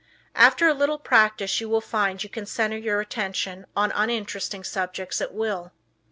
[0.33, 5.21] After a little practice you will find you can center your attention on uninteresting subjects
[5.21, 5.73] at will.